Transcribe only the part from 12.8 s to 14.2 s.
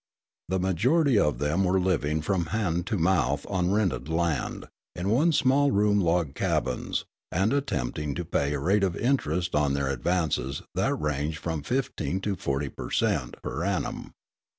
cent. per annum.